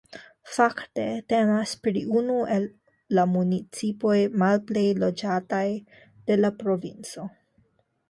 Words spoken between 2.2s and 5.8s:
unu el la municipoj malplej loĝataj